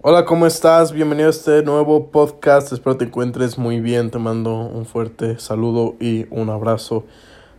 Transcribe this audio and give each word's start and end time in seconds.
Hola, 0.00 0.24
¿cómo 0.24 0.46
estás? 0.46 0.92
Bienvenido 0.92 1.26
a 1.26 1.30
este 1.30 1.64
nuevo 1.64 2.12
podcast. 2.12 2.72
Espero 2.72 2.96
te 2.96 3.06
encuentres 3.06 3.58
muy 3.58 3.80
bien. 3.80 4.12
Te 4.12 4.20
mando 4.20 4.54
un 4.54 4.86
fuerte 4.86 5.40
saludo 5.40 5.96
y 5.98 6.24
un 6.30 6.50
abrazo 6.50 7.04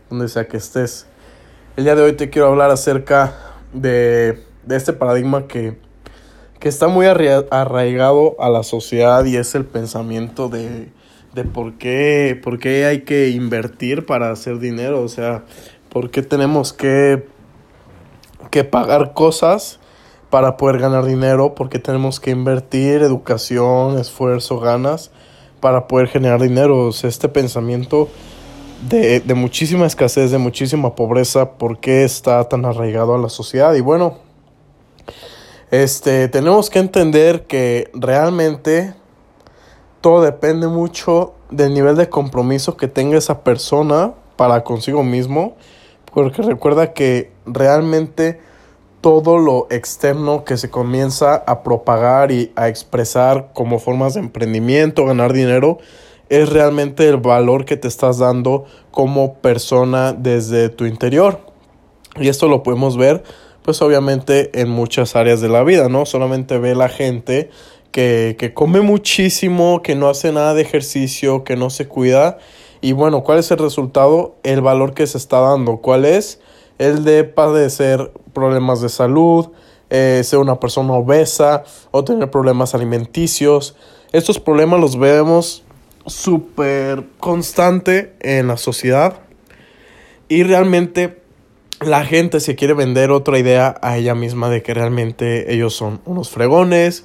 donde 0.08 0.26
sea 0.26 0.48
que 0.48 0.56
estés. 0.56 1.06
El 1.76 1.84
día 1.84 1.94
de 1.94 2.02
hoy 2.02 2.14
te 2.14 2.30
quiero 2.30 2.48
hablar 2.48 2.70
acerca 2.70 3.34
de, 3.74 4.42
de 4.64 4.74
este 4.74 4.94
paradigma 4.94 5.48
que, 5.48 5.76
que 6.58 6.70
está 6.70 6.88
muy 6.88 7.04
arraigado 7.04 8.36
a 8.40 8.48
la 8.48 8.62
sociedad 8.62 9.22
y 9.26 9.36
es 9.36 9.54
el 9.54 9.66
pensamiento 9.66 10.48
de, 10.48 10.88
de 11.34 11.44
por, 11.44 11.74
qué, 11.76 12.40
por 12.42 12.58
qué 12.58 12.86
hay 12.86 13.02
que 13.02 13.28
invertir 13.28 14.06
para 14.06 14.30
hacer 14.30 14.60
dinero. 14.60 15.02
O 15.02 15.08
sea, 15.08 15.44
por 15.90 16.10
qué 16.10 16.22
tenemos 16.22 16.72
que, 16.72 17.22
que 18.50 18.64
pagar 18.64 19.12
cosas 19.12 19.79
para 20.30 20.56
poder 20.56 20.78
ganar 20.78 21.04
dinero 21.04 21.54
porque 21.54 21.78
tenemos 21.78 22.20
que 22.20 22.30
invertir 22.30 23.02
educación, 23.02 23.98
esfuerzo, 23.98 24.60
ganas 24.60 25.10
para 25.60 25.88
poder 25.88 26.08
generar 26.08 26.40
dinero. 26.40 26.86
O 26.86 26.92
sea, 26.92 27.10
este 27.10 27.28
pensamiento 27.28 28.08
de, 28.88 29.20
de, 29.20 29.34
muchísima 29.34 29.86
escasez, 29.86 30.30
de 30.30 30.38
muchísima 30.38 30.94
pobreza, 30.94 31.52
¿por 31.52 31.78
qué 31.80 32.04
está 32.04 32.48
tan 32.48 32.64
arraigado 32.64 33.14
a 33.14 33.18
la 33.18 33.28
sociedad? 33.28 33.74
Y 33.74 33.80
bueno, 33.80 34.18
este, 35.70 36.28
tenemos 36.28 36.70
que 36.70 36.78
entender 36.78 37.46
que 37.46 37.90
realmente 37.92 38.94
todo 40.00 40.22
depende 40.22 40.66
mucho 40.66 41.34
del 41.50 41.74
nivel 41.74 41.96
de 41.96 42.08
compromiso 42.08 42.76
que 42.76 42.88
tenga 42.88 43.18
esa 43.18 43.44
persona 43.44 44.14
para 44.36 44.64
consigo 44.64 45.02
mismo, 45.02 45.56
porque 46.12 46.42
recuerda 46.42 46.92
que 46.92 47.32
realmente 47.44 48.40
todo 49.00 49.38
lo 49.38 49.66
externo 49.70 50.44
que 50.44 50.56
se 50.56 50.70
comienza 50.70 51.34
a 51.34 51.62
propagar 51.62 52.32
y 52.32 52.52
a 52.56 52.68
expresar 52.68 53.50
como 53.54 53.78
formas 53.78 54.14
de 54.14 54.20
emprendimiento, 54.20 55.06
ganar 55.06 55.32
dinero, 55.32 55.78
es 56.28 56.48
realmente 56.48 57.08
el 57.08 57.16
valor 57.16 57.64
que 57.64 57.76
te 57.76 57.88
estás 57.88 58.18
dando 58.18 58.64
como 58.90 59.34
persona 59.34 60.12
desde 60.12 60.68
tu 60.68 60.84
interior. 60.84 61.40
Y 62.16 62.28
esto 62.28 62.48
lo 62.48 62.62
podemos 62.62 62.96
ver, 62.96 63.22
pues 63.62 63.80
obviamente 63.82 64.50
en 64.60 64.68
muchas 64.68 65.16
áreas 65.16 65.40
de 65.40 65.48
la 65.48 65.64
vida, 65.64 65.88
¿no? 65.88 66.06
Solamente 66.06 66.58
ve 66.58 66.74
la 66.74 66.88
gente 66.88 67.50
que, 67.90 68.36
que 68.38 68.52
come 68.52 68.80
muchísimo, 68.80 69.82
que 69.82 69.94
no 69.94 70.08
hace 70.08 70.30
nada 70.30 70.54
de 70.54 70.62
ejercicio, 70.62 71.42
que 71.42 71.56
no 71.56 71.70
se 71.70 71.88
cuida. 71.88 72.38
Y 72.80 72.92
bueno, 72.92 73.22
¿cuál 73.22 73.38
es 73.38 73.50
el 73.50 73.58
resultado? 73.58 74.36
El 74.42 74.60
valor 74.60 74.94
que 74.94 75.06
se 75.06 75.18
está 75.18 75.40
dando. 75.40 75.78
¿Cuál 75.78 76.04
es? 76.04 76.40
El 76.80 77.04
de 77.04 77.24
padecer 77.24 78.10
problemas 78.32 78.80
de 78.80 78.88
salud, 78.88 79.50
eh, 79.90 80.22
ser 80.24 80.38
una 80.38 80.58
persona 80.58 80.94
obesa 80.94 81.62
o 81.90 82.04
tener 82.04 82.30
problemas 82.30 82.74
alimenticios. 82.74 83.76
Estos 84.12 84.40
problemas 84.40 84.80
los 84.80 84.98
vemos 84.98 85.62
súper 86.06 87.04
constante 87.18 88.16
en 88.20 88.48
la 88.48 88.56
sociedad 88.56 89.20
y 90.30 90.42
realmente 90.42 91.20
la 91.80 92.02
gente 92.06 92.40
se 92.40 92.56
quiere 92.56 92.72
vender 92.72 93.10
otra 93.10 93.38
idea 93.38 93.76
a 93.82 93.98
ella 93.98 94.14
misma 94.14 94.48
de 94.48 94.62
que 94.62 94.72
realmente 94.72 95.52
ellos 95.52 95.74
son 95.74 96.00
unos 96.06 96.30
fregones, 96.30 97.04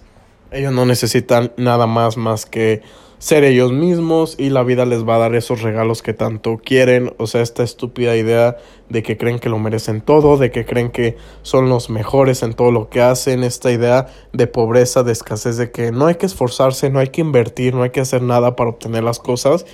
ellos 0.52 0.72
no 0.72 0.86
necesitan 0.86 1.52
nada 1.58 1.86
más 1.86 2.16
más 2.16 2.46
que 2.46 2.82
ser 3.26 3.44
ellos 3.44 3.72
mismos 3.72 4.36
y 4.38 4.52
la 4.52 4.62
vida 4.62 4.86
les 4.86 5.04
va 5.04 5.16
a 5.16 5.18
dar 5.18 5.34
esos 5.34 5.64
regalos 5.64 6.04
que 6.04 6.14
tanto 6.14 6.60
quieren. 6.64 7.12
O 7.18 7.26
sea, 7.26 7.42
esta 7.42 7.64
estúpida 7.64 8.16
idea 8.16 8.58
de 8.88 9.02
que 9.02 9.18
creen 9.18 9.40
que 9.40 9.50
lo 9.50 9.58
merecen 9.58 10.02
todo, 10.02 10.38
de 10.38 10.52
que 10.52 10.64
creen 10.64 10.92
que 10.92 11.18
son 11.42 11.68
los 11.68 11.90
mejores 11.90 12.44
en 12.44 12.54
todo 12.54 12.70
lo 12.70 12.88
que 12.88 13.02
hacen, 13.02 13.44
esta 13.44 13.72
idea 13.72 14.06
de 14.32 14.46
pobreza, 14.46 15.02
de 15.02 15.12
escasez, 15.12 15.58
de 15.58 15.72
que 15.72 15.92
no 15.92 16.06
hay 16.06 16.16
que 16.16 16.28
esforzarse, 16.28 16.92
no 16.92 17.00
hay 17.00 17.08
que 17.08 17.22
invertir, 17.22 17.74
no 17.74 17.82
hay 17.82 17.90
que 17.90 18.00
hacer 18.00 18.22
nada 18.22 18.56
para 18.56 18.70
obtener 18.70 19.04
las 19.04 19.18
cosas. 19.18 19.66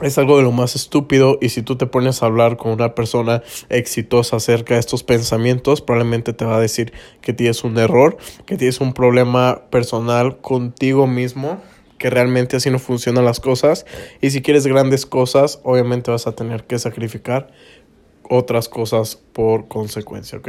Es 0.00 0.16
algo 0.16 0.38
de 0.38 0.42
lo 0.42 0.50
más 0.50 0.76
estúpido 0.76 1.36
y 1.42 1.50
si 1.50 1.60
tú 1.60 1.76
te 1.76 1.84
pones 1.84 2.22
a 2.22 2.26
hablar 2.26 2.56
con 2.56 2.72
una 2.72 2.94
persona 2.94 3.42
exitosa 3.68 4.36
acerca 4.36 4.72
de 4.72 4.80
estos 4.80 5.02
pensamientos, 5.02 5.82
probablemente 5.82 6.32
te 6.32 6.46
va 6.46 6.56
a 6.56 6.60
decir 6.60 6.94
que 7.20 7.34
tienes 7.34 7.64
un 7.64 7.76
error, 7.76 8.16
que 8.46 8.56
tienes 8.56 8.80
un 8.80 8.94
problema 8.94 9.64
personal 9.68 10.38
contigo 10.38 11.06
mismo 11.06 11.60
que 12.00 12.08
realmente 12.08 12.56
así 12.56 12.70
no 12.70 12.78
funcionan 12.78 13.26
las 13.26 13.40
cosas. 13.40 13.84
Y 14.22 14.30
si 14.30 14.40
quieres 14.40 14.66
grandes 14.66 15.04
cosas, 15.04 15.60
obviamente 15.64 16.10
vas 16.10 16.26
a 16.26 16.32
tener 16.32 16.64
que 16.64 16.78
sacrificar 16.78 17.52
otras 18.28 18.70
cosas 18.70 19.16
por 19.34 19.68
consecuencia, 19.68 20.38
¿ok? 20.38 20.48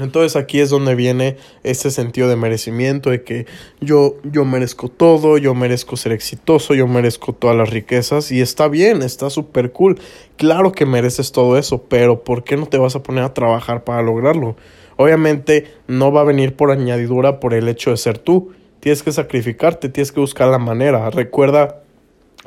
Entonces 0.00 0.34
aquí 0.34 0.58
es 0.58 0.70
donde 0.70 0.96
viene 0.96 1.36
ese 1.62 1.92
sentido 1.92 2.28
de 2.28 2.34
merecimiento, 2.34 3.10
de 3.10 3.22
que 3.22 3.46
yo, 3.80 4.16
yo 4.24 4.44
merezco 4.44 4.88
todo, 4.88 5.38
yo 5.38 5.54
merezco 5.54 5.96
ser 5.96 6.10
exitoso, 6.10 6.74
yo 6.74 6.88
merezco 6.88 7.32
todas 7.32 7.56
las 7.56 7.70
riquezas 7.70 8.32
y 8.32 8.40
está 8.40 8.66
bien, 8.66 9.02
está 9.02 9.30
súper 9.30 9.70
cool. 9.70 10.00
Claro 10.36 10.72
que 10.72 10.84
mereces 10.84 11.30
todo 11.30 11.56
eso, 11.56 11.84
pero 11.84 12.24
¿por 12.24 12.42
qué 12.42 12.56
no 12.56 12.66
te 12.66 12.76
vas 12.76 12.96
a 12.96 13.04
poner 13.04 13.22
a 13.22 13.34
trabajar 13.34 13.84
para 13.84 14.02
lograrlo? 14.02 14.56
Obviamente 14.96 15.72
no 15.86 16.10
va 16.10 16.22
a 16.22 16.24
venir 16.24 16.56
por 16.56 16.72
añadidura 16.72 17.38
por 17.38 17.54
el 17.54 17.68
hecho 17.68 17.92
de 17.92 17.98
ser 17.98 18.18
tú, 18.18 18.52
Tienes 18.80 19.02
que 19.02 19.12
sacrificarte, 19.12 19.88
tienes 19.88 20.12
que 20.12 20.20
buscar 20.20 20.48
la 20.48 20.58
manera. 20.58 21.10
Recuerda 21.10 21.82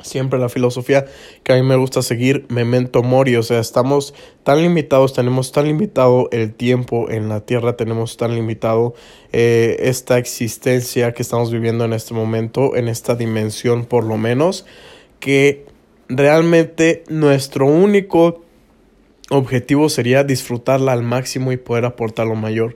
siempre 0.02 0.38
la 0.38 0.48
filosofía 0.48 1.06
que 1.42 1.52
a 1.52 1.56
mí 1.56 1.62
me 1.62 1.76
gusta 1.76 2.02
seguir, 2.02 2.46
memento 2.48 3.02
mori, 3.02 3.36
o 3.36 3.42
sea, 3.42 3.60
estamos 3.60 4.14
tan 4.44 4.62
limitados, 4.62 5.12
tenemos 5.12 5.52
tan 5.52 5.66
limitado 5.66 6.28
el 6.32 6.54
tiempo 6.54 7.10
en 7.10 7.28
la 7.28 7.40
tierra, 7.40 7.76
tenemos 7.76 8.16
tan 8.16 8.34
limitado 8.34 8.94
eh, 9.32 9.76
esta 9.80 10.18
existencia 10.18 11.12
que 11.12 11.22
estamos 11.22 11.50
viviendo 11.52 11.84
en 11.84 11.92
este 11.92 12.14
momento, 12.14 12.76
en 12.76 12.88
esta 12.88 13.14
dimensión 13.14 13.84
por 13.84 14.04
lo 14.04 14.16
menos, 14.16 14.66
que 15.18 15.66
realmente 16.08 17.04
nuestro 17.08 17.66
único 17.66 18.42
objetivo 19.30 19.88
sería 19.88 20.24
disfrutarla 20.24 20.92
al 20.92 21.02
máximo 21.02 21.52
y 21.52 21.56
poder 21.56 21.84
aportar 21.84 22.26
lo 22.26 22.34
mayor 22.34 22.74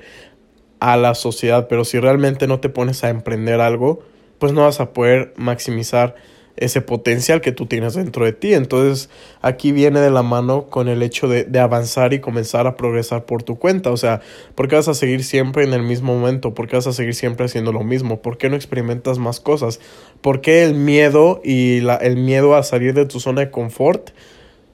a 0.81 0.97
la 0.97 1.15
sociedad, 1.15 1.69
pero 1.69 1.85
si 1.85 1.99
realmente 1.99 2.47
no 2.47 2.61
te 2.61 2.69
pones 2.69 3.05
a 3.05 3.11
emprender 3.11 3.61
algo, 3.61 4.03
pues 4.39 4.53
no 4.53 4.63
vas 4.63 4.81
a 4.81 4.93
poder 4.93 5.33
maximizar 5.37 6.15
ese 6.57 6.81
potencial 6.81 7.41
que 7.41 7.53
tú 7.53 7.67
tienes 7.67 7.95
dentro 7.95 8.25
de 8.25 8.33
ti. 8.33 8.55
Entonces 8.55 9.11
aquí 9.43 9.73
viene 9.73 10.01
de 10.01 10.11
la 10.11 10.23
mano 10.23 10.67
con 10.67 10.89
el 10.89 11.03
hecho 11.03 11.29
de, 11.29 11.45
de, 11.45 11.59
avanzar 11.59 12.13
y 12.13 12.21
comenzar 12.21 12.67
a 12.67 12.77
progresar 12.77 13.25
por 13.25 13.43
tu 13.43 13.59
cuenta. 13.59 13.91
O 13.91 13.97
sea, 13.97 14.21
¿por 14.55 14.69
qué 14.69 14.77
vas 14.77 14.89
a 14.89 14.95
seguir 14.95 15.25
siempre 15.25 15.65
en 15.65 15.73
el 15.73 15.83
mismo 15.83 16.15
momento? 16.15 16.55
¿Por 16.55 16.69
qué 16.69 16.77
vas 16.77 16.87
a 16.87 16.93
seguir 16.93 17.15
siempre 17.15 17.47
haciendo 17.47 17.73
lo 17.73 17.83
mismo? 17.83 18.23
¿Por 18.23 18.39
qué 18.39 18.49
no 18.51 18.57
experimentas 18.57 19.19
más 19.19 19.41
cosas? 19.41 19.81
¿Por 20.21 20.41
qué 20.41 20.65
el 20.65 20.75
miedo 20.75 21.41
y 21.43 21.81
la, 21.81 21.97
el 21.97 22.17
miedo 22.17 22.55
a 22.55 22.63
salir 22.63 22.95
de 22.95 23.07
tu 23.07 23.21
zona 23.21 23.43
de 23.43 23.51
confort? 23.51 24.11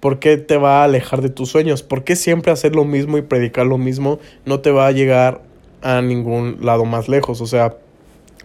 ¿Por 0.01 0.19
qué 0.19 0.39
te 0.39 0.57
va 0.57 0.81
a 0.81 0.85
alejar 0.85 1.21
de 1.21 1.29
tus 1.29 1.51
sueños? 1.51 1.83
¿Por 1.83 2.05
qué 2.05 2.17
siempre 2.17 2.53
hacer 2.53 2.75
lo 2.75 2.85
mismo 2.85 3.19
y 3.19 3.23
predicar 3.23 3.67
lo 3.67 3.79
mismo 3.79 4.19
no 4.47 4.61
te 4.61 4.71
va 4.71 4.87
a 4.87 4.93
llegar 4.93 5.43
a 5.83 6.01
ningún 6.03 6.59
lado 6.61 6.85
más 6.85 7.09
lejos. 7.09 7.41
O 7.41 7.47
sea, 7.47 7.77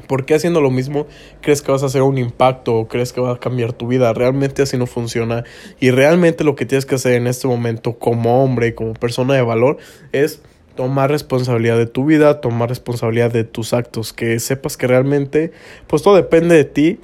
¿por 0.07 0.25
qué 0.25 0.35
haciendo 0.35 0.61
lo 0.61 0.71
mismo 0.71 1.07
crees 1.41 1.61
que 1.61 1.71
vas 1.71 1.83
a 1.83 1.87
hacer 1.87 2.01
un 2.01 2.17
impacto 2.17 2.75
o 2.75 2.87
crees 2.87 3.13
que 3.13 3.21
va 3.21 3.33
a 3.33 3.39
cambiar 3.39 3.73
tu 3.73 3.87
vida? 3.87 4.13
Realmente 4.13 4.61
así 4.61 4.77
no 4.77 4.87
funciona. 4.87 5.43
Y 5.79 5.91
realmente 5.91 6.43
lo 6.43 6.55
que 6.55 6.65
tienes 6.65 6.85
que 6.85 6.95
hacer 6.95 7.13
en 7.13 7.27
este 7.27 7.47
momento 7.47 7.97
como 7.97 8.43
hombre 8.43 8.75
como 8.75 8.93
persona 8.93 9.33
de 9.35 9.41
valor 9.41 9.77
es 10.11 10.41
tomar 10.75 11.09
responsabilidad 11.09 11.77
de 11.77 11.85
tu 11.85 12.05
vida, 12.05 12.41
tomar 12.41 12.69
responsabilidad 12.69 13.31
de 13.31 13.45
tus 13.45 13.73
actos, 13.73 14.13
que 14.13 14.39
sepas 14.39 14.77
que 14.77 14.87
realmente 14.87 15.51
pues 15.87 16.03
todo 16.03 16.15
depende 16.15 16.55
de 16.55 16.65
ti. 16.65 16.99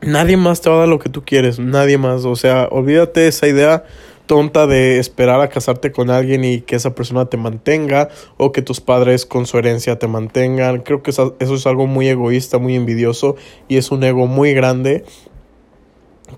Nadie 0.00 0.36
más 0.36 0.60
te 0.60 0.68
va 0.68 0.76
a 0.76 0.78
dar 0.80 0.88
lo 0.88 0.98
que 0.98 1.08
tú 1.08 1.22
quieres, 1.24 1.60
nadie 1.60 1.96
más, 1.96 2.24
o 2.24 2.34
sea, 2.34 2.66
olvídate 2.72 3.28
esa 3.28 3.46
idea 3.46 3.84
tonta 4.32 4.66
de 4.66 4.98
esperar 4.98 5.42
a 5.42 5.50
casarte 5.50 5.92
con 5.92 6.08
alguien 6.08 6.42
y 6.42 6.62
que 6.62 6.76
esa 6.76 6.94
persona 6.94 7.26
te 7.26 7.36
mantenga 7.36 8.08
o 8.38 8.50
que 8.50 8.62
tus 8.62 8.80
padres 8.80 9.26
con 9.26 9.44
su 9.44 9.58
herencia 9.58 9.98
te 9.98 10.08
mantengan. 10.08 10.80
Creo 10.80 11.02
que 11.02 11.10
eso, 11.10 11.36
es 11.38 11.66
algo 11.66 11.86
muy 11.86 12.08
egoísta, 12.08 12.56
muy 12.56 12.74
envidioso 12.74 13.36
y 13.68 13.76
es 13.76 13.90
un 13.90 14.02
ego 14.04 14.26
muy 14.26 14.54
grande 14.54 15.04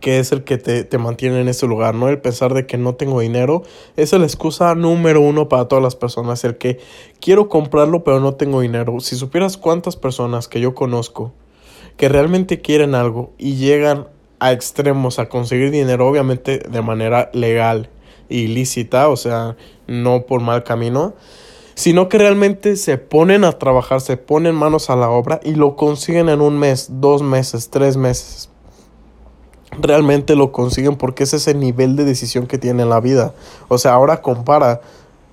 que 0.00 0.18
es 0.18 0.32
el 0.32 0.42
que 0.42 0.58
te, 0.58 0.82
te, 0.82 0.98
mantiene 0.98 1.40
en 1.40 1.46
ese 1.46 1.68
lugar, 1.68 1.94
¿no? 1.94 2.08
El 2.08 2.20
pensar 2.20 2.52
de 2.52 2.66
que 2.66 2.76
no 2.78 2.96
tengo 2.96 3.20
dinero 3.20 3.62
es 3.96 4.10
la 4.10 4.24
excusa 4.24 4.74
número 4.74 5.20
uno 5.20 5.48
para 5.48 5.68
todas 5.68 5.84
las 5.84 5.94
personas, 5.94 6.42
el 6.42 6.58
que 6.58 6.80
quiero 7.20 7.48
comprarlo 7.48 8.02
pero 8.02 8.18
no 8.18 8.34
tengo 8.34 8.60
dinero. 8.60 8.98
Si 8.98 9.14
supieras 9.14 9.56
cuántas 9.56 9.94
personas 9.94 10.48
que 10.48 10.58
yo 10.58 10.74
conozco 10.74 11.32
que 11.96 12.08
realmente 12.08 12.60
quieren 12.60 12.96
algo 12.96 13.34
y 13.38 13.54
llegan 13.54 14.08
a 14.44 14.52
extremos 14.52 15.18
a 15.18 15.30
conseguir 15.30 15.70
dinero, 15.70 16.06
obviamente 16.06 16.58
de 16.58 16.82
manera 16.82 17.30
legal 17.32 17.88
ilícita, 18.28 19.08
o 19.08 19.16
sea, 19.16 19.56
no 19.86 20.26
por 20.26 20.42
mal 20.42 20.64
camino, 20.64 21.14
sino 21.74 22.10
que 22.10 22.18
realmente 22.18 22.76
se 22.76 22.98
ponen 22.98 23.44
a 23.44 23.52
trabajar, 23.52 24.02
se 24.02 24.18
ponen 24.18 24.54
manos 24.54 24.90
a 24.90 24.96
la 24.96 25.08
obra 25.08 25.40
y 25.42 25.54
lo 25.54 25.76
consiguen 25.76 26.28
en 26.28 26.42
un 26.42 26.58
mes, 26.58 26.88
dos 27.00 27.22
meses, 27.22 27.70
tres 27.70 27.96
meses. 27.96 28.50
Realmente 29.80 30.36
lo 30.36 30.52
consiguen 30.52 30.96
porque 30.96 31.24
es 31.24 31.32
ese 31.32 31.54
nivel 31.54 31.96
de 31.96 32.04
decisión 32.04 32.46
que 32.46 32.58
tiene 32.58 32.82
en 32.82 32.90
la 32.90 33.00
vida. 33.00 33.32
O 33.68 33.78
sea, 33.78 33.94
ahora 33.94 34.20
compara 34.20 34.82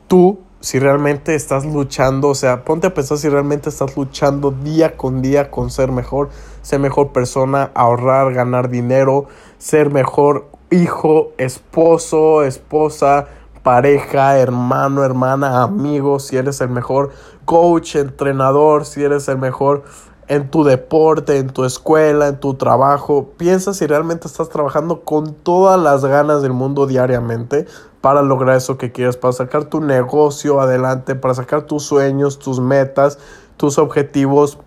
tú 0.07 0.39
si 0.61 0.77
realmente 0.79 1.33
estás 1.33 1.65
luchando, 1.65 2.29
o 2.29 2.35
sea, 2.35 2.63
ponte 2.63 2.87
a 2.87 2.93
pensar 2.93 3.17
si 3.17 3.27
realmente 3.27 3.69
estás 3.69 3.97
luchando 3.97 4.51
día 4.51 4.95
con 4.95 5.21
día 5.21 5.49
con 5.49 5.71
ser 5.71 5.91
mejor, 5.91 6.29
ser 6.61 6.79
mejor 6.79 7.11
persona, 7.11 7.71
ahorrar, 7.73 8.33
ganar 8.33 8.69
dinero, 8.69 9.25
ser 9.57 9.89
mejor 9.89 10.47
hijo, 10.69 11.31
esposo, 11.37 12.43
esposa, 12.43 13.27
pareja, 13.63 14.37
hermano, 14.37 15.03
hermana, 15.03 15.63
amigo, 15.63 16.19
si 16.19 16.37
eres 16.37 16.61
el 16.61 16.69
mejor 16.69 17.09
coach, 17.45 17.95
entrenador, 17.95 18.85
si 18.85 19.03
eres 19.03 19.27
el 19.27 19.39
mejor 19.39 19.83
en 20.27 20.49
tu 20.49 20.63
deporte, 20.63 21.39
en 21.39 21.49
tu 21.49 21.65
escuela, 21.65 22.27
en 22.27 22.39
tu 22.39 22.53
trabajo. 22.53 23.31
Piensa 23.35 23.73
si 23.73 23.85
realmente 23.87 24.27
estás 24.27 24.49
trabajando 24.49 25.01
con 25.01 25.33
todas 25.33 25.79
las 25.79 26.05
ganas 26.05 26.41
del 26.41 26.53
mundo 26.53 26.85
diariamente 26.85 27.65
para 28.01 28.23
lograr 28.23 28.57
eso 28.57 28.77
que 28.77 28.91
quieres, 28.91 29.15
para 29.15 29.31
sacar 29.31 29.65
tu 29.65 29.79
negocio 29.79 30.59
adelante, 30.59 31.15
para 31.15 31.35
sacar 31.35 31.63
tus 31.63 31.83
sueños, 31.83 32.39
tus 32.39 32.59
metas, 32.59 33.19
tus 33.57 33.77
objetivos 33.77 34.57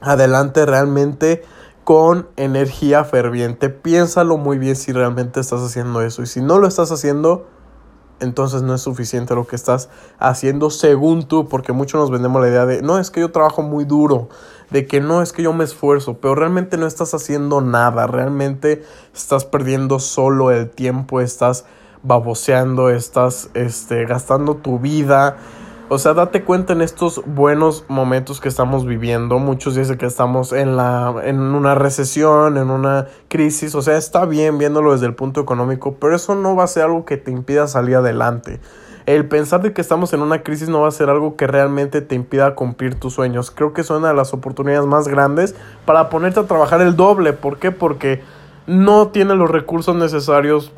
adelante 0.00 0.64
realmente 0.64 1.42
con 1.84 2.28
energía 2.36 3.04
ferviente. 3.04 3.68
Piénsalo 3.68 4.38
muy 4.38 4.58
bien 4.58 4.76
si 4.76 4.92
realmente 4.92 5.40
estás 5.40 5.60
haciendo 5.60 6.00
eso. 6.02 6.22
Y 6.22 6.26
si 6.26 6.40
no 6.40 6.58
lo 6.58 6.66
estás 6.66 6.90
haciendo, 6.90 7.46
entonces 8.20 8.62
no 8.62 8.74
es 8.74 8.82
suficiente 8.82 9.34
lo 9.34 9.46
que 9.46 9.56
estás 9.56 9.88
haciendo 10.18 10.70
según 10.70 11.26
tú, 11.26 11.48
porque 11.48 11.72
muchos 11.72 12.00
nos 12.00 12.10
vendemos 12.10 12.40
la 12.40 12.48
idea 12.48 12.66
de, 12.66 12.82
no, 12.82 12.98
es 12.98 13.10
que 13.10 13.20
yo 13.20 13.30
trabajo 13.32 13.62
muy 13.62 13.84
duro, 13.84 14.28
de 14.70 14.86
que 14.86 15.00
no, 15.00 15.22
es 15.22 15.32
que 15.32 15.42
yo 15.42 15.52
me 15.52 15.64
esfuerzo, 15.64 16.18
pero 16.18 16.34
realmente 16.34 16.76
no 16.76 16.86
estás 16.86 17.12
haciendo 17.14 17.60
nada, 17.60 18.06
realmente 18.06 18.84
estás 19.14 19.44
perdiendo 19.44 19.98
solo 19.98 20.50
el 20.50 20.70
tiempo, 20.70 21.20
estás 21.20 21.64
baboseando, 22.02 22.90
estás 22.90 23.50
este, 23.54 24.04
gastando 24.04 24.56
tu 24.56 24.78
vida 24.78 25.36
o 25.92 25.98
sea, 25.98 26.14
date 26.14 26.44
cuenta 26.44 26.72
en 26.72 26.82
estos 26.82 27.20
buenos 27.26 27.84
momentos 27.88 28.40
que 28.40 28.48
estamos 28.48 28.86
viviendo. 28.86 29.40
Muchos 29.40 29.74
dicen 29.74 29.98
que 29.98 30.06
estamos 30.06 30.52
en, 30.52 30.76
la, 30.76 31.12
en 31.24 31.40
una 31.40 31.74
recesión, 31.74 32.58
en 32.58 32.70
una 32.70 33.08
crisis. 33.26 33.74
O 33.74 33.82
sea, 33.82 33.96
está 33.96 34.24
bien 34.24 34.56
viéndolo 34.56 34.92
desde 34.92 35.06
el 35.06 35.16
punto 35.16 35.40
económico, 35.40 35.96
pero 35.98 36.14
eso 36.14 36.36
no 36.36 36.54
va 36.54 36.62
a 36.62 36.68
ser 36.68 36.84
algo 36.84 37.04
que 37.04 37.16
te 37.16 37.32
impida 37.32 37.66
salir 37.66 37.96
adelante. 37.96 38.60
El 39.06 39.26
pensar 39.26 39.62
de 39.62 39.72
que 39.72 39.80
estamos 39.80 40.12
en 40.12 40.22
una 40.22 40.44
crisis 40.44 40.68
no 40.68 40.82
va 40.82 40.86
a 40.86 40.92
ser 40.92 41.10
algo 41.10 41.34
que 41.34 41.48
realmente 41.48 42.02
te 42.02 42.14
impida 42.14 42.54
cumplir 42.54 42.94
tus 42.94 43.14
sueños. 43.14 43.50
Creo 43.50 43.72
que 43.72 43.80
es 43.80 43.90
una 43.90 44.10
de 44.10 44.14
las 44.14 44.32
oportunidades 44.32 44.86
más 44.86 45.08
grandes 45.08 45.56
para 45.86 46.08
ponerte 46.08 46.38
a 46.38 46.46
trabajar 46.46 46.80
el 46.82 46.94
doble. 46.94 47.32
¿Por 47.32 47.58
qué? 47.58 47.72
Porque 47.72 48.22
no 48.68 49.08
tienes 49.08 49.36
los 49.36 49.50
recursos 49.50 49.96
necesarios 49.96 50.70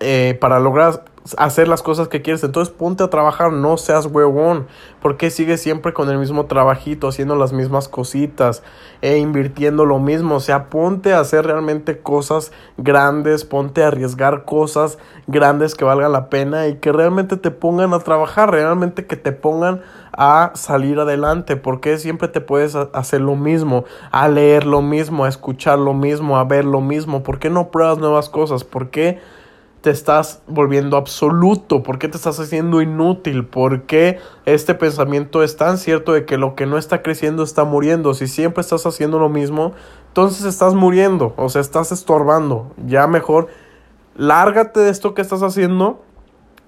eh, 0.00 0.36
para 0.40 0.60
lograr 0.60 1.04
hacer 1.36 1.68
las 1.68 1.82
cosas 1.82 2.08
que 2.08 2.22
quieres. 2.22 2.44
Entonces 2.44 2.72
ponte 2.72 3.02
a 3.02 3.10
trabajar, 3.10 3.52
no 3.52 3.76
seas 3.76 4.06
huevón. 4.06 4.66
porque 5.00 5.30
sigues 5.30 5.62
siempre 5.62 5.92
con 5.92 6.10
el 6.10 6.18
mismo 6.18 6.46
trabajito, 6.46 7.06
haciendo 7.06 7.36
las 7.36 7.52
mismas 7.52 7.88
cositas 7.88 8.64
e 9.02 9.18
invirtiendo 9.18 9.84
lo 9.84 10.00
mismo? 10.00 10.36
O 10.36 10.40
sea, 10.40 10.68
ponte 10.68 11.12
a 11.12 11.20
hacer 11.20 11.46
realmente 11.46 11.98
cosas 11.98 12.50
grandes, 12.76 13.44
ponte 13.44 13.84
a 13.84 13.88
arriesgar 13.88 14.44
cosas 14.44 14.98
grandes 15.28 15.74
que 15.74 15.84
valgan 15.84 16.12
la 16.12 16.28
pena 16.28 16.66
y 16.66 16.76
que 16.76 16.90
realmente 16.92 17.36
te 17.36 17.50
pongan 17.50 17.94
a 17.94 18.00
trabajar, 18.00 18.50
realmente 18.50 19.06
que 19.06 19.16
te 19.16 19.32
pongan 19.32 19.82
a 20.12 20.52
salir 20.54 20.98
adelante, 20.98 21.56
porque 21.56 21.98
siempre 21.98 22.26
te 22.28 22.40
puedes 22.40 22.74
hacer 22.74 23.20
lo 23.20 23.36
mismo, 23.36 23.84
a 24.10 24.28
leer 24.28 24.66
lo 24.66 24.82
mismo, 24.82 25.24
a 25.24 25.28
escuchar 25.28 25.78
lo 25.78 25.94
mismo, 25.94 26.38
a 26.38 26.44
ver 26.44 26.64
lo 26.64 26.80
mismo, 26.80 27.22
¿por 27.22 27.38
qué 27.38 27.50
no 27.50 27.70
pruebas 27.70 27.98
nuevas 27.98 28.28
cosas? 28.28 28.64
¿Por 28.64 28.90
qué 28.90 29.20
te 29.86 29.92
estás 29.92 30.42
volviendo 30.48 30.96
absoluto? 30.96 31.84
¿Por 31.84 32.00
qué 32.00 32.08
te 32.08 32.16
estás 32.16 32.40
haciendo 32.40 32.82
inútil? 32.82 33.46
¿Por 33.46 33.82
qué 33.82 34.18
este 34.44 34.74
pensamiento 34.74 35.44
es 35.44 35.56
tan 35.56 35.78
cierto 35.78 36.12
de 36.12 36.24
que 36.24 36.38
lo 36.38 36.56
que 36.56 36.66
no 36.66 36.76
está 36.76 37.02
creciendo 37.02 37.44
está 37.44 37.62
muriendo? 37.62 38.12
Si 38.12 38.26
siempre 38.26 38.62
estás 38.62 38.84
haciendo 38.84 39.20
lo 39.20 39.28
mismo, 39.28 39.74
entonces 40.08 40.44
estás 40.44 40.74
muriendo, 40.74 41.34
o 41.36 41.48
sea, 41.48 41.60
estás 41.60 41.92
estorbando. 41.92 42.72
Ya 42.84 43.06
mejor, 43.06 43.46
lárgate 44.16 44.80
de 44.80 44.90
esto 44.90 45.14
que 45.14 45.22
estás 45.22 45.44
haciendo 45.44 46.02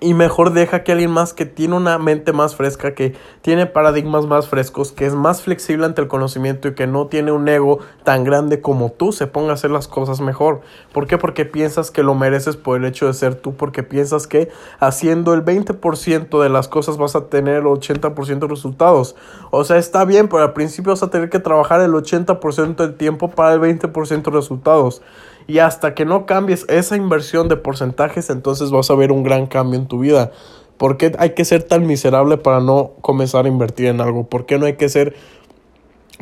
y 0.01 0.15
mejor 0.15 0.53
deja 0.53 0.85
que 0.85 0.93
alguien 0.93 1.11
más 1.11 1.33
que 1.33 1.45
tiene 1.45 1.75
una 1.75 1.99
mente 1.99 2.33
más 2.33 2.55
fresca, 2.55 2.95
que 2.95 3.17
tiene 3.43 3.67
paradigmas 3.67 4.27
más 4.27 4.47
frescos, 4.47 4.93
que 4.93 5.07
es 5.07 5.15
más 5.15 5.43
flexible 5.43 5.87
ante 5.87 6.03
el 6.03 6.09
conocimiento 6.09 6.69
y 6.69 6.75
que 6.75 6.87
no 6.87 7.09
tiene 7.09 7.33
un 7.33 7.49
ego 7.49 7.81
tan 8.05 8.23
grande 8.23 8.61
como 8.61 8.93
tú, 8.93 9.11
se 9.11 9.27
ponga 9.27 9.51
a 9.51 9.55
hacer 9.55 9.73
las 9.73 9.89
cosas 9.89 10.21
mejor. 10.21 10.61
¿Por 10.93 11.09
qué? 11.09 11.19
Porque 11.19 11.45
piensas 11.45 11.91
que 11.91 12.05
lo 12.05 12.15
mereces 12.15 12.57
por 12.57 12.79
el 12.79 12.85
hecho 12.85 13.07
de 13.07 13.15
ser 13.15 13.35
tú, 13.35 13.55
porque 13.57 13.83
piensas 13.83 14.29
que 14.29 14.51
haciendo 14.79 15.35
el 15.35 15.45
20% 15.45 16.43
de 16.43 16.49
las 16.49 16.69
cosas 16.69 16.97
vas 16.97 17.17
a 17.17 17.27
tener 17.27 17.57
el 17.57 17.65
80% 17.65 18.39
de 18.39 18.47
resultados. 18.47 19.17
O 19.51 19.65
sea, 19.65 19.79
está 19.79 20.05
bien, 20.05 20.29
pero 20.29 20.43
al 20.43 20.53
principio 20.53 20.93
vas 20.93 21.03
a 21.03 21.11
tener 21.11 21.29
que 21.29 21.41
trabajar 21.41 21.81
el 21.81 21.93
80% 21.93 22.77
del 22.77 22.95
tiempo 22.95 23.31
para 23.31 23.55
el 23.55 23.61
20% 23.61 24.23
de 24.23 24.31
resultados. 24.31 25.03
Y 25.49 25.61
hasta 25.61 25.95
que 25.95 26.05
no 26.05 26.27
cambies 26.27 26.67
esa 26.69 26.95
inversión 26.95 27.49
de 27.49 27.57
porcentajes, 27.57 28.29
entonces 28.29 28.71
vas 28.71 28.91
a 28.91 28.95
ver 28.95 29.11
un 29.11 29.23
gran 29.23 29.47
cambio 29.47 29.81
en 29.81 29.89
tu 29.89 29.99
vida. 29.99 30.31
¿Por 30.77 30.99
qué 30.99 31.13
hay 31.19 31.31
que 31.31 31.47
ser 31.47 31.63
tan 31.63 31.87
miserable 31.87 32.37
para 32.37 32.61
no 32.61 32.93
comenzar 33.01 33.47
a 33.47 33.49
invertir 33.49 33.87
en 33.87 34.03
algo? 34.03 34.29
¿Por 34.29 34.45
qué 34.45 34.59
no 34.59 34.67
hay 34.67 34.75
que 34.75 34.91
ser 34.91 35.17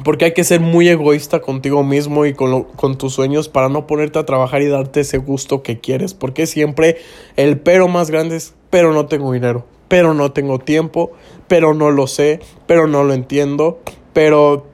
porque 0.05 0.27
hay 0.27 0.35
que 0.35 0.45
ser 0.45 0.61
muy 0.61 0.89
egoísta 0.89 1.41
contigo 1.41 1.83
mismo 1.83 2.27
y 2.27 2.35
con, 2.35 2.65
con, 2.65 2.99
tus 2.99 3.15
sueños 3.15 3.49
para 3.49 3.69
no 3.69 3.87
ponerte 3.87 4.19
a 4.19 4.27
trabajar 4.27 4.61
y 4.63 4.69
darte 4.69 5.01
ese 5.01 5.19
gusto 5.19 5.63
que 5.63 5.81
quieres. 5.81 6.13
Porque 6.13 6.47
siempre 6.47 6.99
el 7.37 7.59
pero 7.59 7.89
más 7.89 8.11
grande 8.11 8.37
es, 8.37 8.55
pero 8.69 8.93
no 8.93 9.07
tengo 9.07 9.33
dinero, 9.33 9.65
pero 9.89 10.13
no 10.13 10.33
tengo 10.33 10.59
tiempo, 10.59 11.13
pero 11.49 11.73
no 11.73 11.91
lo 11.91 12.07
sé, 12.07 12.41
pero 12.67 12.87
no 12.87 13.05
lo 13.05 13.15
entiendo, 13.15 13.81
pero 14.13 14.67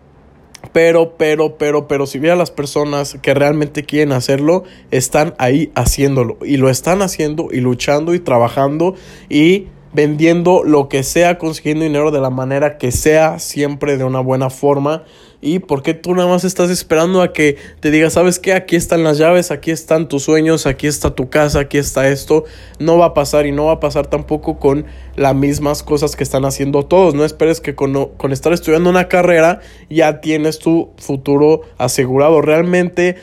pero, 0.72 1.16
pero, 1.16 1.58
pero, 1.58 1.88
pero, 1.88 2.06
si 2.06 2.26
a 2.28 2.36
las 2.36 2.50
personas 2.50 3.18
que 3.20 3.34
realmente 3.34 3.84
quieren 3.84 4.12
hacerlo, 4.12 4.64
están 4.90 5.34
ahí 5.38 5.70
haciéndolo. 5.74 6.38
Y 6.44 6.56
lo 6.56 6.70
están 6.70 7.02
haciendo 7.02 7.48
y 7.50 7.60
luchando 7.60 8.14
y 8.14 8.20
trabajando 8.20 8.94
y 9.28 9.66
vendiendo 9.92 10.62
lo 10.64 10.88
que 10.88 11.02
sea, 11.02 11.38
consiguiendo 11.38 11.84
dinero 11.84 12.10
de 12.10 12.20
la 12.20 12.30
manera 12.30 12.78
que 12.78 12.92
sea, 12.92 13.38
siempre 13.38 13.96
de 13.96 14.04
una 14.04 14.20
buena 14.20 14.50
forma. 14.50 15.04
¿Y 15.44 15.58
por 15.58 15.82
qué 15.82 15.92
tú 15.92 16.14
nada 16.14 16.28
más 16.28 16.44
estás 16.44 16.70
esperando 16.70 17.20
a 17.20 17.32
que 17.32 17.56
te 17.80 17.90
diga, 17.90 18.10
sabes 18.10 18.38
qué? 18.38 18.52
Aquí 18.52 18.76
están 18.76 19.02
las 19.02 19.18
llaves, 19.18 19.50
aquí 19.50 19.72
están 19.72 20.08
tus 20.08 20.22
sueños, 20.22 20.66
aquí 20.66 20.86
está 20.86 21.16
tu 21.16 21.30
casa, 21.30 21.58
aquí 21.58 21.78
está 21.78 22.08
esto. 22.08 22.44
No 22.78 22.96
va 22.96 23.06
a 23.06 23.14
pasar 23.14 23.46
y 23.46 23.52
no 23.52 23.64
va 23.64 23.72
a 23.72 23.80
pasar 23.80 24.06
tampoco 24.06 24.60
con 24.60 24.86
las 25.16 25.34
mismas 25.34 25.82
cosas 25.82 26.14
que 26.14 26.22
están 26.22 26.44
haciendo 26.44 26.84
todos. 26.84 27.14
No 27.14 27.24
esperes 27.24 27.60
que 27.60 27.74
con, 27.74 28.10
con 28.16 28.32
estar 28.32 28.52
estudiando 28.52 28.88
una 28.88 29.08
carrera 29.08 29.60
ya 29.90 30.20
tienes 30.20 30.60
tu 30.60 30.90
futuro 30.96 31.62
asegurado. 31.76 32.40
Realmente 32.40 33.16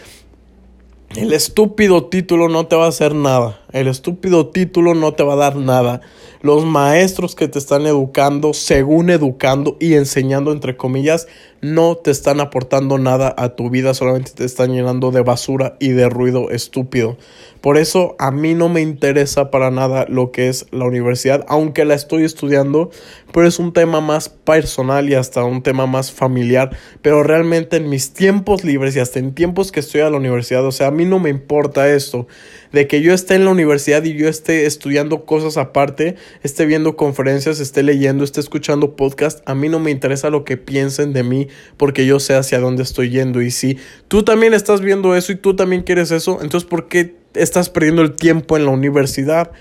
el 1.16 1.34
estúpido 1.34 2.06
título 2.06 2.50
no 2.50 2.68
te 2.68 2.76
va 2.76 2.86
a 2.86 2.90
hacer 2.90 3.16
nada. 3.16 3.62
El 3.72 3.88
estúpido 3.88 4.48
título 4.48 4.96
no 4.96 5.14
te 5.14 5.22
va 5.22 5.34
a 5.34 5.38
dar 5.38 5.56
nada. 5.56 6.02
Los 6.42 6.66
maestros 6.66 7.36
que 7.36 7.48
te 7.48 7.60
están 7.60 7.86
educando, 7.86 8.56
según 8.56 9.12
educando 9.12 9.78
y 9.80 9.94
enseñando, 9.94 10.52
entre 10.52 10.76
comillas, 10.76 11.28
no 11.62 11.96
te 11.98 12.10
están 12.10 12.40
aportando 12.40 12.98
nada 12.98 13.36
a 13.38 13.50
tu 13.50 13.70
vida, 13.70 13.94
solamente 13.94 14.32
te 14.32 14.46
están 14.46 14.72
llenando 14.74 15.12
de 15.12 15.22
basura 15.22 15.76
y 15.80 15.90
de 15.90 16.10
ruido 16.10 16.50
estúpido. 16.50 17.18
Por 17.62 17.78
eso 17.78 18.16
a 18.18 18.32
mí 18.32 18.56
no 18.56 18.70
me 18.70 18.82
interesa 18.82 19.52
para 19.52 19.70
nada 19.70 20.06
lo 20.08 20.32
que 20.32 20.48
es 20.48 20.66
la 20.72 20.86
universidad, 20.86 21.46
aunque 21.50 21.84
la 21.84 21.94
estoy 21.94 22.24
estudiando, 22.24 22.90
pero 23.34 23.46
es 23.46 23.60
un 23.60 23.74
tema 23.74 24.00
más 24.00 24.30
personal 24.30 25.10
y 25.10 25.16
hasta 25.16 25.44
un 25.44 25.62
tema 25.62 25.86
más 25.86 26.12
familiar. 26.12 26.76
Pero 27.02 27.22
realmente 27.22 27.78
en 27.78 27.90
mis 27.90 28.14
tiempos 28.14 28.64
libres 28.64 28.96
y 28.96 29.00
hasta 29.00 29.20
en 29.20 29.36
tiempos 29.36 29.72
que 29.74 29.82
estoy 29.82 30.02
a 30.02 30.10
la 30.10 30.18
universidad, 30.18 30.66
o 30.66 30.72
sea, 30.72 30.88
a 30.88 30.92
mí 30.92 31.06
no 31.06 31.20
me 31.20 31.30
importa 31.30 31.94
esto 31.94 32.26
de 32.72 32.88
que 32.88 33.02
yo 33.02 33.14
esté 33.14 33.36
en 33.36 33.46
la 33.46 33.52
universidad 33.52 34.04
y 34.04 34.14
yo 34.14 34.28
esté 34.28 34.66
estudiando 34.66 35.26
cosas 35.26 35.58
aparte, 35.58 36.16
esté 36.44 36.66
viendo 36.66 36.96
conferencias, 36.96 37.60
esté 37.60 37.84
leyendo, 37.84 38.24
esté 38.24 38.40
escuchando 38.40 38.96
podcast, 38.96 39.42
a 39.46 39.56
mí 39.56 39.70
no 39.70 39.80
me 39.80 39.92
interesa 39.92 40.30
lo 40.30 40.44
que 40.44 40.58
piensen 40.58 41.14
de 41.14 41.24
mí 41.24 41.48
porque 41.78 42.06
yo 42.06 42.20
sé 42.20 42.36
hacia 42.36 42.60
dónde 42.60 42.84
estoy 42.84 43.10
yendo. 43.10 43.42
Y 43.42 43.52
si 43.52 43.78
tú 44.08 44.24
también 44.24 44.54
estás 44.54 44.82
viendo 44.82 45.16
eso 45.16 45.32
y 45.32 45.36
tú 45.36 45.56
también 45.56 45.84
quieres 45.84 46.12
eso, 46.12 46.40
entonces 46.42 46.70
¿por 46.70 46.88
qué 46.88 47.16
estás 47.34 47.70
perdiendo 47.70 48.02
el 48.02 48.14
tiempo 48.14 48.58
en 48.58 48.66
la 48.66 48.72
universidad? 48.72 49.52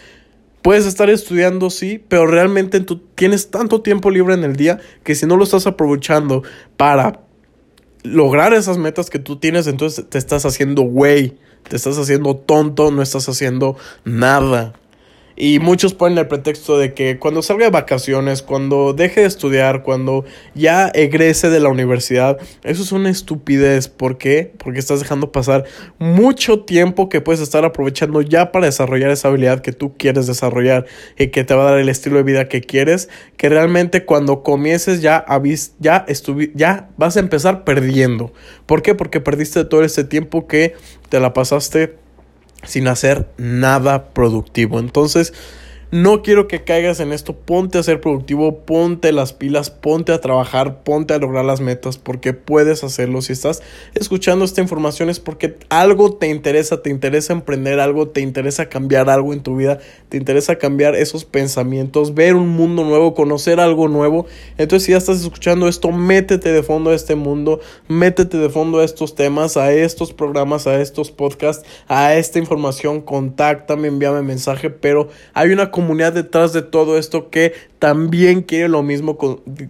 Puedes 0.60 0.86
estar 0.86 1.08
estudiando, 1.08 1.70
sí, 1.70 2.02
pero 2.08 2.26
realmente 2.26 2.80
tú 2.80 2.98
tienes 3.14 3.50
tanto 3.50 3.80
tiempo 3.80 4.10
libre 4.10 4.34
en 4.34 4.44
el 4.44 4.56
día 4.56 4.80
que 5.02 5.14
si 5.14 5.24
no 5.24 5.36
lo 5.36 5.44
estás 5.44 5.66
aprovechando 5.66 6.42
para 6.76 7.20
lograr 8.02 8.52
esas 8.54 8.78
metas 8.78 9.08
que 9.10 9.18
tú 9.18 9.36
tienes, 9.36 9.66
entonces 9.66 10.06
te 10.08 10.18
estás 10.18 10.44
haciendo 10.44 10.82
güey, 10.82 11.36
te 11.68 11.76
estás 11.76 11.98
haciendo 11.98 12.36
tonto, 12.36 12.90
no 12.90 13.02
estás 13.02 13.28
haciendo 13.28 13.76
nada. 14.04 14.74
Y 15.40 15.60
muchos 15.60 15.94
ponen 15.94 16.18
el 16.18 16.26
pretexto 16.26 16.78
de 16.78 16.94
que 16.94 17.20
cuando 17.20 17.42
salga 17.42 17.66
de 17.66 17.70
vacaciones, 17.70 18.42
cuando 18.42 18.92
deje 18.92 19.20
de 19.20 19.28
estudiar, 19.28 19.84
cuando 19.84 20.24
ya 20.56 20.88
egrese 20.88 21.48
de 21.48 21.60
la 21.60 21.68
universidad, 21.68 22.38
eso 22.64 22.82
es 22.82 22.90
una 22.90 23.08
estupidez. 23.08 23.86
¿Por 23.86 24.18
qué? 24.18 24.52
Porque 24.58 24.80
estás 24.80 24.98
dejando 24.98 25.30
pasar 25.30 25.62
mucho 26.00 26.64
tiempo 26.64 27.08
que 27.08 27.20
puedes 27.20 27.40
estar 27.40 27.64
aprovechando 27.64 28.20
ya 28.20 28.50
para 28.50 28.66
desarrollar 28.66 29.12
esa 29.12 29.28
habilidad 29.28 29.60
que 29.60 29.70
tú 29.72 29.96
quieres 29.96 30.26
desarrollar 30.26 30.86
y 31.16 31.28
que 31.28 31.44
te 31.44 31.54
va 31.54 31.68
a 31.68 31.70
dar 31.70 31.78
el 31.78 31.88
estilo 31.88 32.16
de 32.16 32.24
vida 32.24 32.48
que 32.48 32.60
quieres, 32.60 33.08
que 33.36 33.48
realmente 33.48 34.04
cuando 34.04 34.42
comiences 34.42 35.02
ya, 35.02 35.24
ya, 35.78 36.04
ya 36.54 36.88
vas 36.96 37.16
a 37.16 37.20
empezar 37.20 37.62
perdiendo. 37.62 38.32
¿Por 38.66 38.82
qué? 38.82 38.96
Porque 38.96 39.20
perdiste 39.20 39.64
todo 39.64 39.84
ese 39.84 40.02
tiempo 40.02 40.48
que 40.48 40.74
te 41.10 41.20
la 41.20 41.32
pasaste 41.32 42.07
sin 42.64 42.88
hacer 42.88 43.28
nada 43.36 44.10
productivo. 44.10 44.78
Entonces, 44.78 45.32
no 45.90 46.22
quiero 46.22 46.48
que 46.48 46.64
caigas 46.64 47.00
en 47.00 47.12
esto. 47.12 47.34
Ponte 47.34 47.78
a 47.78 47.82
ser 47.82 48.00
productivo, 48.00 48.60
ponte 48.60 49.10
las 49.12 49.32
pilas, 49.32 49.70
ponte 49.70 50.12
a 50.12 50.20
trabajar, 50.20 50.82
ponte 50.82 51.14
a 51.14 51.18
lograr 51.18 51.46
las 51.46 51.60
metas 51.60 51.96
porque 51.96 52.34
puedes 52.34 52.84
hacerlo. 52.84 53.22
Si 53.22 53.32
estás 53.32 53.62
escuchando 53.94 54.44
esta 54.44 54.60
información 54.60 55.08
es 55.08 55.18
porque 55.18 55.56
algo 55.70 56.12
te 56.12 56.28
interesa, 56.28 56.82
te 56.82 56.90
interesa 56.90 57.32
emprender 57.32 57.80
algo, 57.80 58.08
te 58.08 58.20
interesa 58.20 58.68
cambiar 58.68 59.08
algo 59.08 59.32
en 59.32 59.42
tu 59.42 59.56
vida, 59.56 59.78
te 60.10 60.18
interesa 60.18 60.56
cambiar 60.56 60.94
esos 60.94 61.24
pensamientos, 61.24 62.14
ver 62.14 62.34
un 62.34 62.50
mundo 62.50 62.84
nuevo, 62.84 63.14
conocer 63.14 63.58
algo 63.58 63.88
nuevo. 63.88 64.26
Entonces, 64.58 64.84
si 64.84 64.92
ya 64.92 64.98
estás 64.98 65.22
escuchando 65.22 65.68
esto, 65.68 65.90
métete 65.90 66.52
de 66.52 66.62
fondo 66.62 66.90
a 66.90 66.94
este 66.94 67.14
mundo, 67.14 67.60
métete 67.88 68.36
de 68.36 68.50
fondo 68.50 68.80
a 68.80 68.84
estos 68.84 69.14
temas, 69.14 69.56
a 69.56 69.72
estos 69.72 70.12
programas, 70.12 70.66
a 70.66 70.80
estos 70.80 71.10
podcasts, 71.10 71.66
a 71.88 72.14
esta 72.14 72.38
información. 72.38 73.00
Contáctame, 73.00 73.88
envíame 73.88 74.20
mensaje, 74.20 74.68
pero 74.68 75.08
hay 75.32 75.50
una 75.50 75.70
comunidad 75.78 76.12
detrás 76.12 76.52
de 76.52 76.62
todo 76.62 76.98
esto 76.98 77.30
que 77.30 77.52
también 77.78 78.42
quiere 78.42 78.68
lo 78.68 78.82
mismo, 78.82 79.16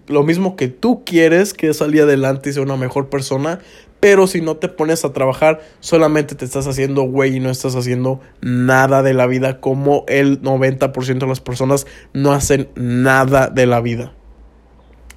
lo 0.07 0.23
mismo 0.23 0.57
que 0.57 0.69
tú 0.69 1.05
quieres, 1.05 1.53
que 1.53 1.75
salir 1.75 2.01
adelante 2.01 2.49
y 2.49 2.55
ser 2.55 2.63
una 2.63 2.79
mejor 2.79 3.11
persona. 3.11 3.59
Pero 4.01 4.27
si 4.27 4.41
no 4.41 4.57
te 4.57 4.69
pones 4.69 5.05
a 5.05 5.13
trabajar, 5.13 5.61
solamente 5.81 6.35
te 6.35 6.47
estás 6.47 6.67
haciendo 6.67 7.03
güey 7.03 7.37
y 7.37 7.41
no 7.41 7.51
estás 7.51 7.77
haciendo 7.77 8.23
nada 8.41 9.03
de 9.03 9.13
la 9.13 9.27
vida, 9.27 9.61
como 9.61 10.07
el 10.09 10.41
90% 10.41 11.19
de 11.19 11.27
las 11.27 11.41
personas 11.41 11.87
no 12.15 12.33
hacen 12.33 12.71
nada 12.75 13.49
de 13.49 13.67
la 13.67 13.83
vida. 13.83 14.15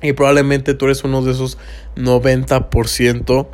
Y 0.01 0.12
probablemente 0.12 0.74
tú 0.74 0.88
eres 0.88 1.05
uno 1.05 1.21
de 1.21 1.31
esos 1.31 1.57
90%, 1.95 3.48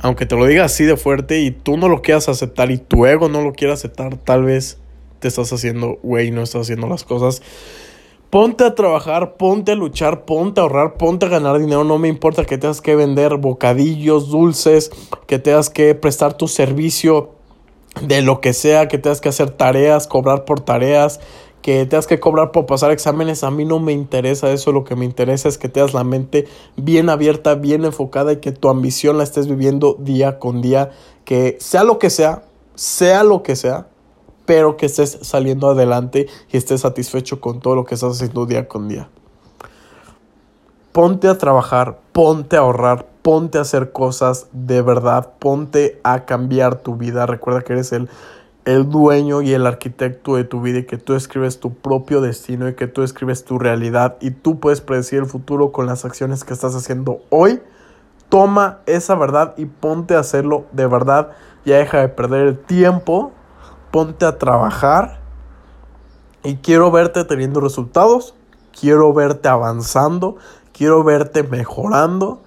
aunque 0.00 0.26
te 0.26 0.36
lo 0.36 0.44
diga 0.44 0.66
así 0.66 0.84
de 0.84 0.98
fuerte 0.98 1.40
y 1.40 1.50
tú 1.50 1.78
no 1.78 1.88
lo 1.88 2.02
quieras 2.02 2.28
aceptar 2.28 2.70
y 2.70 2.76
tu 2.76 3.06
ego 3.06 3.30
no 3.30 3.40
lo 3.40 3.54
quiera 3.54 3.72
aceptar, 3.72 4.18
tal 4.18 4.44
vez 4.44 4.78
te 5.18 5.28
estás 5.28 5.52
haciendo, 5.52 5.98
güey, 6.02 6.30
no 6.30 6.42
estás 6.42 6.62
haciendo 6.62 6.86
las 6.86 7.04
cosas. 7.04 7.42
Ponte 8.30 8.64
a 8.64 8.74
trabajar, 8.74 9.36
ponte 9.36 9.72
a 9.72 9.74
luchar, 9.76 10.24
ponte 10.24 10.60
a 10.60 10.64
ahorrar, 10.64 10.94
ponte 10.94 11.26
a 11.26 11.28
ganar 11.28 11.58
dinero. 11.58 11.84
No 11.84 11.98
me 11.98 12.08
importa 12.08 12.44
que 12.44 12.58
tengas 12.58 12.80
que 12.80 12.96
vender 12.96 13.36
bocadillos, 13.36 14.28
dulces, 14.30 14.90
que 15.26 15.38
tengas 15.38 15.70
que 15.70 15.94
prestar 15.94 16.34
tu 16.34 16.48
servicio 16.48 17.30
de 18.02 18.22
lo 18.22 18.40
que 18.40 18.52
sea, 18.52 18.88
que 18.88 18.98
tengas 18.98 19.20
que 19.20 19.28
hacer 19.28 19.50
tareas, 19.50 20.06
cobrar 20.06 20.44
por 20.44 20.60
tareas, 20.60 21.20
que 21.62 21.86
tengas 21.86 22.06
que 22.06 22.20
cobrar 22.20 22.50
por 22.50 22.66
pasar 22.66 22.90
exámenes. 22.90 23.44
A 23.44 23.50
mí 23.50 23.64
no 23.64 23.78
me 23.78 23.92
interesa 23.92 24.50
eso. 24.52 24.72
Lo 24.72 24.84
que 24.84 24.96
me 24.96 25.04
interesa 25.04 25.48
es 25.48 25.56
que 25.56 25.68
tengas 25.68 25.94
la 25.94 26.04
mente 26.04 26.46
bien 26.76 27.08
abierta, 27.08 27.54
bien 27.54 27.84
enfocada 27.84 28.32
y 28.32 28.36
que 28.38 28.52
tu 28.52 28.68
ambición 28.68 29.18
la 29.18 29.24
estés 29.24 29.48
viviendo 29.48 29.96
día 29.98 30.38
con 30.40 30.62
día. 30.62 30.90
Que 31.24 31.56
sea 31.60 31.84
lo 31.84 31.98
que 31.98 32.10
sea, 32.10 32.42
sea 32.74 33.24
lo 33.24 33.42
que 33.42 33.56
sea, 33.56 33.88
pero 34.46 34.76
que 34.76 34.86
estés 34.86 35.18
saliendo 35.22 35.68
adelante 35.68 36.28
y 36.50 36.56
estés 36.56 36.80
satisfecho 36.82 37.40
con 37.40 37.60
todo 37.60 37.74
lo 37.74 37.84
que 37.84 37.94
estás 37.94 38.12
haciendo 38.12 38.46
día 38.46 38.68
con 38.68 38.88
día. 38.88 39.08
Ponte 40.92 41.28
a 41.28 41.36
trabajar, 41.36 41.98
ponte 42.12 42.56
a 42.56 42.60
ahorrar, 42.60 43.06
ponte 43.20 43.58
a 43.58 43.62
hacer 43.62 43.92
cosas 43.92 44.46
de 44.52 44.80
verdad, 44.80 45.32
ponte 45.38 46.00
a 46.04 46.24
cambiar 46.24 46.76
tu 46.76 46.96
vida. 46.96 47.26
Recuerda 47.26 47.60
que 47.60 47.74
eres 47.74 47.92
el, 47.92 48.08
el 48.64 48.88
dueño 48.88 49.42
y 49.42 49.52
el 49.52 49.66
arquitecto 49.66 50.36
de 50.36 50.44
tu 50.44 50.62
vida 50.62 50.78
y 50.78 50.86
que 50.86 50.96
tú 50.96 51.14
escribes 51.14 51.60
tu 51.60 51.74
propio 51.74 52.22
destino 52.22 52.68
y 52.68 52.74
que 52.74 52.86
tú 52.86 53.02
escribes 53.02 53.44
tu 53.44 53.58
realidad 53.58 54.16
y 54.20 54.30
tú 54.30 54.58
puedes 54.58 54.80
predecir 54.80 55.18
el 55.18 55.26
futuro 55.26 55.70
con 55.70 55.84
las 55.86 56.06
acciones 56.06 56.44
que 56.44 56.54
estás 56.54 56.74
haciendo 56.74 57.20
hoy. 57.28 57.60
Toma 58.30 58.78
esa 58.86 59.14
verdad 59.16 59.54
y 59.58 59.66
ponte 59.66 60.14
a 60.14 60.20
hacerlo 60.20 60.64
de 60.72 60.86
verdad. 60.86 61.32
Ya 61.64 61.76
deja 61.76 62.00
de 62.00 62.08
perder 62.08 62.46
el 62.46 62.58
tiempo 62.58 63.32
ponte 63.90 64.24
a 64.26 64.38
trabajar 64.38 65.20
y 66.42 66.56
quiero 66.56 66.90
verte 66.90 67.24
teniendo 67.24 67.60
resultados, 67.60 68.34
quiero 68.78 69.12
verte 69.12 69.48
avanzando, 69.48 70.36
quiero 70.72 71.02
verte 71.02 71.42
mejorando, 71.42 72.40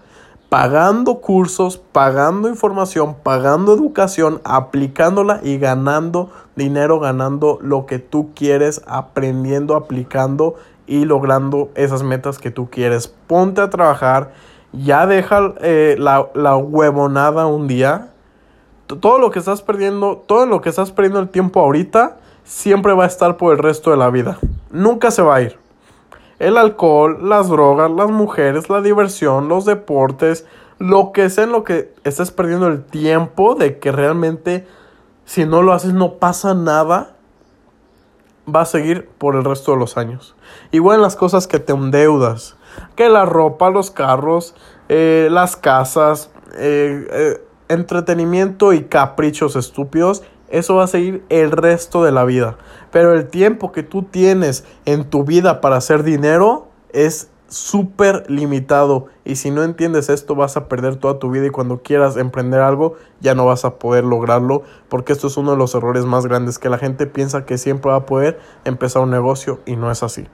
pagando 0.47 1.21
cursos, 1.21 1.77
pagando 1.77 2.47
información, 2.49 3.15
pagando 3.21 3.73
educación, 3.73 4.41
aplicándola 4.43 5.41
y 5.43 5.57
ganando 5.57 6.29
dinero, 6.55 6.99
ganando 6.99 7.59
lo 7.61 7.85
que 7.85 7.99
tú 7.99 8.29
quieres, 8.35 8.81
aprendiendo, 8.87 9.75
aplicando 9.75 10.55
y 10.87 11.05
logrando 11.05 11.69
esas 11.75 12.01
metas 12.01 12.39
que 12.39 12.51
tú 12.51 12.69
quieres. 12.69 13.07
Ponte 13.07 13.61
a 13.61 13.69
trabajar, 13.69 14.31
ya 14.71 15.05
deja 15.05 15.53
eh, 15.61 15.95
la, 15.99 16.29
la 16.33 16.55
huevonada 16.55 17.47
un 17.47 17.67
día 17.67 18.11
todo 18.95 19.19
lo 19.19 19.31
que 19.31 19.39
estás 19.39 19.61
perdiendo, 19.61 20.23
todo 20.25 20.45
lo 20.45 20.61
que 20.61 20.69
estás 20.69 20.91
perdiendo 20.91 21.19
el 21.19 21.29
tiempo 21.29 21.59
ahorita, 21.59 22.17
siempre 22.43 22.93
va 22.93 23.03
a 23.03 23.07
estar 23.07 23.37
por 23.37 23.53
el 23.53 23.59
resto 23.59 23.91
de 23.91 23.97
la 23.97 24.09
vida. 24.09 24.39
Nunca 24.71 25.11
se 25.11 25.21
va 25.21 25.35
a 25.35 25.41
ir. 25.41 25.57
El 26.39 26.57
alcohol, 26.57 27.29
las 27.29 27.49
drogas, 27.49 27.91
las 27.91 28.09
mujeres, 28.09 28.69
la 28.69 28.81
diversión, 28.81 29.49
los 29.49 29.65
deportes, 29.65 30.45
lo 30.79 31.11
que 31.11 31.29
sea 31.29 31.43
en 31.43 31.51
lo 31.51 31.63
que 31.63 31.93
estás 32.03 32.31
perdiendo 32.31 32.67
el 32.67 32.83
tiempo 32.83 33.55
de 33.55 33.79
que 33.79 33.91
realmente 33.91 34.65
si 35.25 35.45
no 35.45 35.61
lo 35.61 35.73
haces 35.73 35.93
no 35.93 36.13
pasa 36.13 36.55
nada, 36.55 37.15
va 38.53 38.61
a 38.61 38.65
seguir 38.65 39.07
por 39.19 39.35
el 39.35 39.43
resto 39.43 39.73
de 39.73 39.77
los 39.77 39.95
años. 39.95 40.35
Igual 40.71 40.95
en 40.95 41.01
las 41.03 41.15
cosas 41.15 41.45
que 41.45 41.59
te 41.59 41.73
endeudas, 41.73 42.55
que 42.95 43.09
la 43.09 43.25
ropa, 43.25 43.69
los 43.69 43.91
carros, 43.91 44.55
eh, 44.87 45.27
las 45.29 45.55
casas, 45.55 46.31
eh, 46.55 47.07
eh 47.11 47.41
entretenimiento 47.69 48.73
y 48.73 48.83
caprichos 48.83 49.55
estúpidos, 49.55 50.23
eso 50.49 50.75
va 50.75 50.85
a 50.85 50.87
seguir 50.87 51.23
el 51.29 51.51
resto 51.51 52.03
de 52.03 52.11
la 52.11 52.25
vida. 52.25 52.57
Pero 52.91 53.13
el 53.13 53.27
tiempo 53.27 53.71
que 53.71 53.83
tú 53.83 54.03
tienes 54.03 54.65
en 54.85 55.09
tu 55.09 55.23
vida 55.23 55.61
para 55.61 55.77
hacer 55.77 56.03
dinero 56.03 56.67
es 56.91 57.29
súper 57.47 58.29
limitado. 58.29 59.05
Y 59.25 59.35
si 59.35 59.51
no 59.51 59.63
entiendes 59.63 60.09
esto, 60.09 60.35
vas 60.35 60.57
a 60.57 60.67
perder 60.67 60.95
toda 60.95 61.19
tu 61.19 61.29
vida 61.29 61.47
y 61.47 61.51
cuando 61.51 61.81
quieras 61.81 62.17
emprender 62.17 62.61
algo, 62.61 62.95
ya 63.21 63.35
no 63.35 63.45
vas 63.45 63.63
a 63.65 63.75
poder 63.77 64.03
lograrlo. 64.03 64.63
Porque 64.87 65.13
esto 65.13 65.27
es 65.27 65.37
uno 65.37 65.51
de 65.51 65.57
los 65.57 65.75
errores 65.75 66.05
más 66.05 66.25
grandes, 66.25 66.57
que 66.57 66.69
la 66.69 66.79
gente 66.79 67.05
piensa 67.05 67.45
que 67.45 67.57
siempre 67.57 67.91
va 67.91 67.97
a 67.97 68.05
poder 68.05 68.39
empezar 68.65 69.03
un 69.03 69.11
negocio 69.11 69.59
y 69.65 69.75
no 69.75 69.91
es 69.91 70.01
así. 70.01 70.27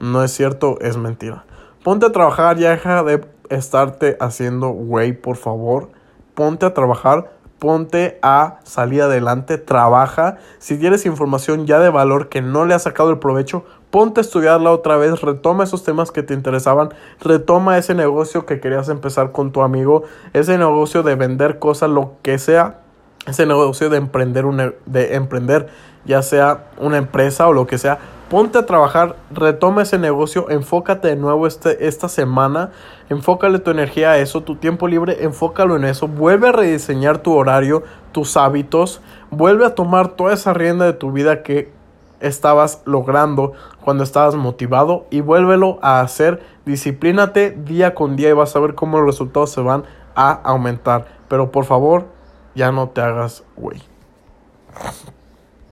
No 0.00 0.22
es 0.24 0.32
cierto, 0.32 0.78
es 0.80 0.96
mentira. 0.96 1.44
Ponte 1.84 2.06
a 2.06 2.12
trabajar, 2.12 2.56
ya 2.58 2.70
deja 2.70 3.02
de 3.02 3.26
estarte 3.50 4.16
haciendo 4.20 4.68
güey, 4.68 5.12
por 5.12 5.36
favor 5.36 5.97
ponte 6.38 6.66
a 6.66 6.72
trabajar, 6.72 7.32
ponte 7.58 8.20
a 8.22 8.60
salir 8.62 9.02
adelante, 9.02 9.58
trabaja. 9.58 10.36
Si 10.60 10.78
tienes 10.78 11.04
información 11.04 11.66
ya 11.66 11.80
de 11.80 11.88
valor 11.88 12.28
que 12.28 12.42
no 12.42 12.64
le 12.64 12.74
has 12.74 12.84
sacado 12.84 13.10
el 13.10 13.18
provecho, 13.18 13.64
ponte 13.90 14.20
a 14.20 14.22
estudiarla 14.22 14.70
otra 14.70 14.96
vez, 14.96 15.20
retoma 15.20 15.64
esos 15.64 15.82
temas 15.82 16.12
que 16.12 16.22
te 16.22 16.34
interesaban, 16.34 16.90
retoma 17.20 17.76
ese 17.76 17.92
negocio 17.96 18.46
que 18.46 18.60
querías 18.60 18.88
empezar 18.88 19.32
con 19.32 19.50
tu 19.50 19.62
amigo, 19.62 20.04
ese 20.32 20.58
negocio 20.58 21.02
de 21.02 21.16
vender 21.16 21.58
cosas, 21.58 21.90
lo 21.90 22.12
que 22.22 22.38
sea, 22.38 22.82
ese 23.26 23.44
negocio 23.44 23.90
de 23.90 23.96
emprender, 23.96 24.78
de 24.86 25.16
emprender 25.16 25.66
ya 26.04 26.22
sea 26.22 26.68
una 26.78 26.98
empresa 26.98 27.48
o 27.48 27.52
lo 27.52 27.66
que 27.66 27.78
sea 27.78 27.98
ponte 28.28 28.58
a 28.58 28.66
trabajar, 28.66 29.16
retoma 29.30 29.82
ese 29.82 29.98
negocio, 29.98 30.50
enfócate 30.50 31.08
de 31.08 31.16
nuevo 31.16 31.46
este, 31.46 31.86
esta 31.88 32.08
semana, 32.08 32.72
enfócale 33.08 33.58
tu 33.58 33.70
energía 33.70 34.12
a 34.12 34.18
eso, 34.18 34.42
tu 34.42 34.56
tiempo 34.56 34.86
libre, 34.86 35.24
enfócalo 35.24 35.76
en 35.76 35.84
eso, 35.84 36.08
vuelve 36.08 36.48
a 36.48 36.52
rediseñar 36.52 37.18
tu 37.18 37.34
horario, 37.34 37.82
tus 38.12 38.36
hábitos, 38.36 39.00
vuelve 39.30 39.64
a 39.64 39.74
tomar 39.74 40.08
toda 40.08 40.34
esa 40.34 40.52
rienda 40.52 40.84
de 40.84 40.92
tu 40.92 41.10
vida 41.12 41.42
que 41.42 41.72
estabas 42.20 42.82
logrando 42.84 43.52
cuando 43.82 44.04
estabas 44.04 44.34
motivado 44.34 45.06
y 45.10 45.20
vuélvelo 45.20 45.78
a 45.80 46.00
hacer, 46.00 46.42
disciplínate 46.66 47.52
día 47.52 47.94
con 47.94 48.16
día 48.16 48.28
y 48.28 48.32
vas 48.32 48.54
a 48.56 48.60
ver 48.60 48.74
cómo 48.74 48.98
los 48.98 49.06
resultados 49.06 49.50
se 49.50 49.62
van 49.62 49.84
a 50.14 50.32
aumentar, 50.32 51.06
pero 51.28 51.50
por 51.50 51.64
favor, 51.64 52.06
ya 52.54 52.72
no 52.72 52.88
te 52.90 53.00
hagas 53.00 53.44
güey. 53.56 53.80